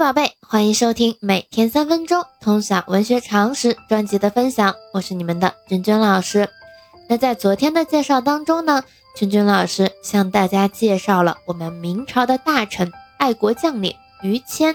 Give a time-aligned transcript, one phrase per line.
[0.00, 6.48] 宝贝，欢迎收听每天三分钟通晓文学常识专辑的分享，我是你们的君君老师。
[7.06, 8.82] 那在昨天的介绍当中呢，
[9.14, 14.74] 君君老师向大家介绍了我们明朝的大臣、爱国将领于谦。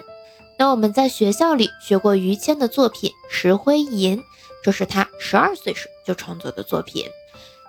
[0.59, 4.19] 那我们在学校里学过于谦的作品《石灰吟》，
[4.63, 7.03] 这是他十二岁时就创作的作品。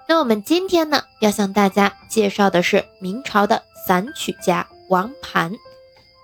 [0.07, 5.54] 那我们今天呢，要向大家介绍的是明朝的散曲家王盘。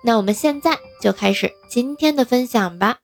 [0.05, 2.97] 那我们现在就开始今天的分享吧。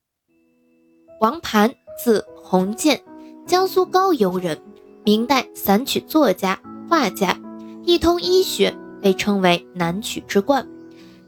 [1.21, 3.02] 王盘，字鸿渐，
[3.48, 4.62] 江苏高邮人，
[5.05, 6.59] 明代散曲作家、
[6.90, 7.40] 画家，
[7.85, 10.67] 一通医学，被称为南曲之冠。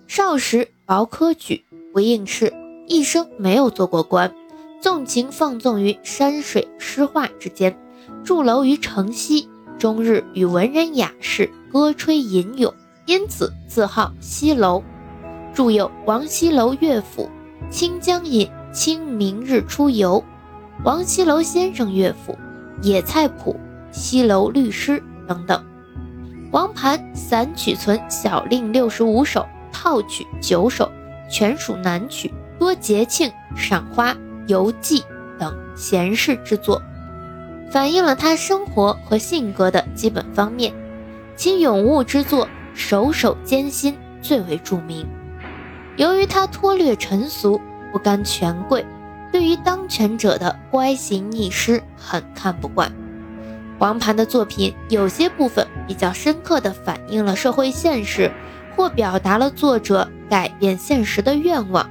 [0.08, 2.54] 少时薄科举，不应试，
[2.86, 4.36] 一生没有做过官，
[4.82, 7.80] 纵情放纵于山水诗画之间，
[8.26, 9.48] 筑楼于城西，
[9.80, 12.74] 终日与文人雅士歌吹吟咏，
[13.06, 14.84] 因此自号西楼。
[15.54, 17.30] 著有《王西楼乐府》
[17.70, 20.24] 《清江引》《清明日出游》
[20.86, 22.34] 《王西楼先生乐府》
[22.82, 23.54] 《野菜谱》
[23.92, 25.64] 《西楼律诗》等等。
[26.52, 30.90] 王盘散曲存小令六十五首，套曲九首，
[31.30, 34.16] 全属南曲，多节庆、赏花、
[34.48, 35.04] 游记
[35.38, 36.82] 等闲适之作，
[37.70, 40.74] 反映了他生活和性格的基本方面。
[41.36, 45.06] 其咏物之作，首首艰辛最为著名。
[46.02, 48.84] 由于他脱略尘俗，不甘权贵，
[49.32, 52.92] 对于当权者的乖行逆施很看不惯。
[53.78, 58.32] 王盘的作品有些部分比较深刻地反映了社会现实，
[58.76, 61.88] 或表达了作者改变现实的愿望。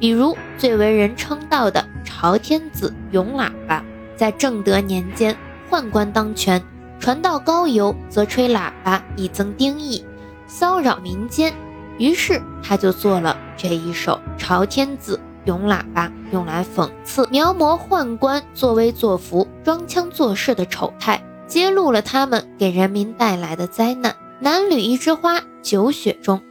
[0.00, 3.78] 比如最为人称道的《朝天子咏喇叭》，
[4.16, 5.36] 在正德年间，
[5.70, 6.60] 宦官当权，
[6.98, 10.04] 传到高邮则吹喇叭以增丁义，
[10.48, 11.54] 骚扰民间。
[11.98, 24.14] 于是他就做了这一首《朝天子咏喇叭》，用来讽刺、描摹宦官作威作福、装腔作势的丑态，揭露了他们给人民带来的灾难。
[24.40, 26.42] 男女一枝花，九雪中，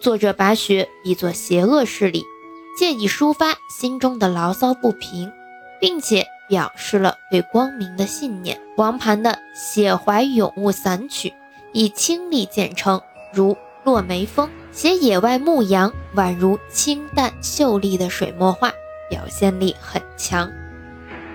[0.00, 2.24] 作者把雪比作邪恶势力，
[2.78, 5.32] 借以抒发心中的牢骚不平，
[5.80, 8.60] 并且表示了对光明的信念。
[8.76, 11.32] 王盘的写怀咏物散曲，
[11.72, 13.00] 以清丽见称，
[13.32, 13.56] 如。
[13.84, 18.70] 落梅风写野外牧羊，宛如清淡秀丽的水墨画，
[19.10, 20.50] 表现力很强。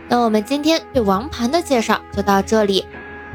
[0.07, 2.85] 那我们今天对王盘的介绍就到这里。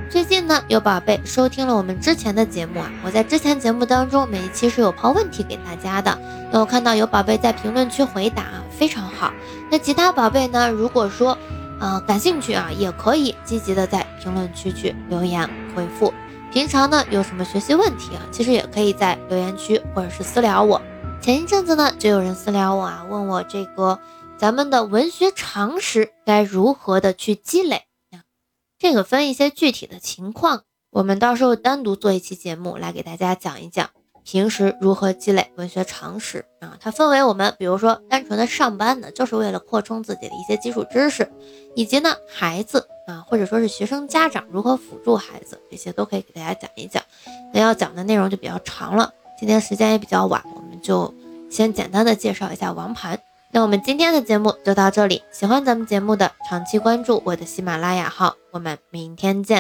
[0.08, 6.18] 最近呢，有宝贝收听了我们之前的节目啊，我在之前节目当中每一期是有抛问题给大家的。
[6.50, 9.32] 那我看到有宝贝在评论区回答，非常好。
[9.70, 11.36] 那其他宝贝呢，如果说
[11.78, 16.12] 呃感兴趣啊，也可以积极的在评论区去留言回复。
[16.52, 18.20] 平常呢有什么学习问题啊？
[18.30, 20.82] 其实也可以在留言区或者是私聊我。
[21.22, 23.98] 前一阵子呢就有人私聊我啊，问我这个
[24.36, 28.28] 咱们的文学常识该如何的去积累啊？
[28.78, 33.88] 这个分一些具体的情况，我们到时候单独做一期节目来给大家讲一讲。
[34.22, 36.76] 平时如何积累文学常识啊？
[36.78, 41.32] 它分为我们，比如说单纯的上班呢，就是为了扩充自己的一些基础知识，
[41.74, 47.02] 以及呢孩子啊，或者说是学生家长如何辅助孩子，这些都可以给大家讲一讲。
[47.52, 51.12] 那要讲的内容就比较长了，今天时间也比较晚，我们就
[51.50, 53.18] 先简单的介绍一下王盘。
[53.50, 59.50] 那我们今天的节目就到这里，喜欢咱们节目的长期关注我的喜马拉雅号，我们明天见。